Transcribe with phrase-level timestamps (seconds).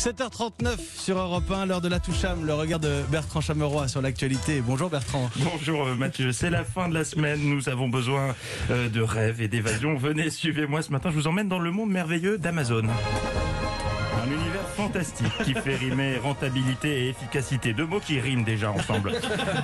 [0.00, 4.62] 7h39 sur Europe 1, l'heure de la toucham, le regard de Bertrand Chameroy sur l'actualité.
[4.66, 5.28] Bonjour Bertrand.
[5.36, 8.34] Bonjour euh, Mathieu, c'est la fin de la semaine, nous avons besoin
[8.70, 9.98] euh, de rêves et d'évasion.
[9.98, 12.84] Venez, suivez-moi ce matin, je vous emmène dans le monde merveilleux d'Amazon.
[14.22, 17.72] Un univers fantastique qui fait rimer rentabilité et efficacité.
[17.72, 19.12] Deux mots qui riment déjà ensemble.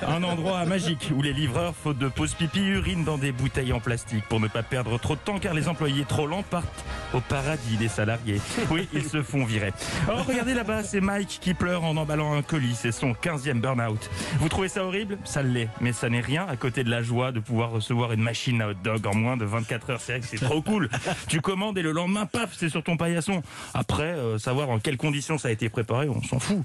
[0.07, 3.79] Un endroit magique où les livreurs, faute de pause pipi, urinent dans des bouteilles en
[3.79, 7.19] plastique pour ne pas perdre trop de temps car les employés trop lents partent au
[7.19, 8.41] paradis des salariés.
[8.71, 9.73] Oui, ils se font virer.
[10.09, 12.75] Oh, regardez là-bas, c'est Mike qui pleure en emballant un colis.
[12.75, 14.09] C'est son 15e burn-out.
[14.39, 15.17] Vous trouvez ça horrible?
[15.23, 15.69] Ça l'est.
[15.81, 18.69] Mais ça n'est rien à côté de la joie de pouvoir recevoir une machine à
[18.69, 20.01] hot dog en moins de 24 heures.
[20.01, 20.89] C'est vrai que c'est trop cool.
[21.27, 23.43] Tu commandes et le lendemain, paf, c'est sur ton paillasson.
[23.73, 26.63] Après, euh, savoir en quelles conditions ça a été préparé, on s'en fout.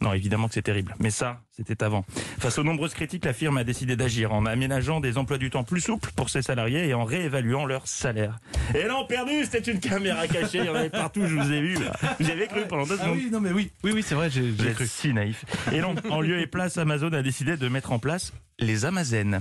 [0.00, 0.94] Non, évidemment que c'est terrible.
[1.00, 2.04] Mais ça, c'était avant.
[2.38, 5.64] Face aux nombreuses critiques, la firme a décidé d'agir en aménageant des emplois du temps
[5.64, 8.38] plus souples pour ses salariés et en réévaluant leur salaire.
[8.76, 10.58] Et non, perdu, c'était une caméra cachée.
[10.58, 11.74] Il y en avait partout, je vous ai vu.
[11.74, 11.92] là.
[12.20, 13.16] Vous avez cru pendant deux Ah secondes.
[13.16, 14.86] oui, non mais oui, oui, oui, c'est vrai, j'ai cru.
[14.86, 15.44] si naïf.
[15.72, 19.40] Et non, en lieu et place, Amazon a décidé de mettre en place les Amazen.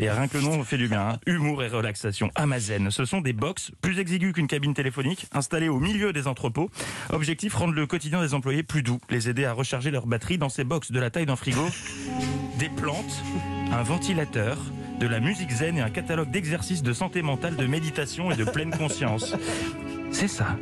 [0.00, 1.10] Et rien que le nom fait du bien.
[1.10, 1.18] hein.
[1.26, 2.30] Humour et relaxation.
[2.34, 2.90] Amazen.
[2.90, 6.68] Ce sont des box plus exigus qu'une cabine téléphonique, installées au milieu des entrepôts.
[7.10, 8.98] Objectif, rendre le quotidien des employés plus doux.
[9.10, 11.66] Les aider à recharger leur batterie dans ces box de la taille d'un frigo.
[12.58, 13.22] Des plantes,
[13.72, 14.58] un ventilateur,
[14.98, 18.44] de la musique zen et un catalogue d'exercices de santé mentale, de méditation et de
[18.44, 19.36] pleine conscience.
[20.10, 20.56] C'est ça.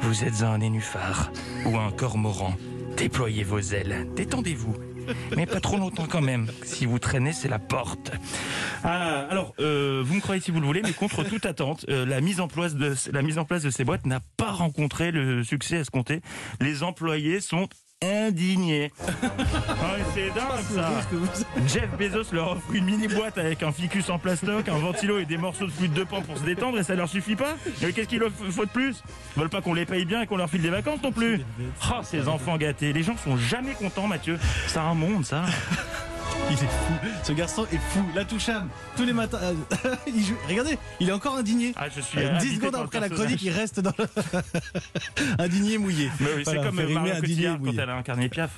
[0.00, 1.30] Vous êtes un nénuphar
[1.66, 2.54] ou un cormoran.
[2.96, 4.74] Déployez vos ailes, détendez-vous.
[5.36, 6.46] Mais pas trop longtemps quand même.
[6.64, 8.12] Si vous traînez, c'est la porte.
[8.84, 12.06] Ah, alors, euh, vous me croyez si vous le voulez, mais contre toute attente, euh,
[12.06, 15.10] la, mise en place de, la mise en place de ces boîtes n'a pas rencontré
[15.10, 16.20] le succès escompté.
[16.60, 17.68] Les employés sont
[18.02, 18.92] indignés.
[19.84, 20.90] Ah, c'est dingue ça
[21.66, 25.24] Jeff Bezos leur offre une mini boîte avec un ficus en plastoc, un ventilo et
[25.24, 27.92] des morceaux de flûte de pan pour se détendre et ça leur suffit pas Mais
[27.92, 29.02] qu'est-ce qu'il leur faut de plus
[29.36, 31.40] Ils veulent pas qu'on les paye bien et qu'on leur file des vacances non plus
[31.90, 34.38] Oh ces enfants gâtés, les gens sont jamais contents Mathieu.
[34.66, 35.44] C'est un monde ça.
[36.50, 36.92] Il est fou,
[37.24, 38.04] ce garçon est fou.
[38.14, 39.38] La toucham, tous les matins.
[39.42, 41.72] euh, il joue- Regardez, il est encore indigné.
[41.76, 44.06] Ah je suis Euh, 10 habité secondes après la chronique, il reste dans le...
[45.38, 46.10] indigné mouillé.
[46.20, 48.52] Mais oui, c'est comme Marion Cotillard quand elle a incarné Piaf.